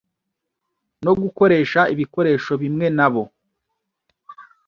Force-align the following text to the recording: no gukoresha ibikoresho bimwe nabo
no 1.05 1.13
gukoresha 1.21 1.81
ibikoresho 1.93 2.51
bimwe 2.61 2.87
nabo 2.97 3.23